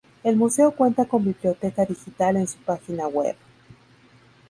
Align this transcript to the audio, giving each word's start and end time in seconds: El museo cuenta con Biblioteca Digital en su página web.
El 0.23 0.35
museo 0.35 0.71
cuenta 0.71 1.05
con 1.05 1.23
Biblioteca 1.23 1.85
Digital 1.85 2.37
en 2.37 2.47
su 2.47 2.57
página 2.57 3.05
web. 3.07 3.35